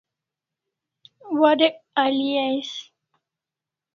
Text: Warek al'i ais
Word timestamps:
Warek 1.39 1.75
al'i 2.03 2.31
ais 2.47 2.71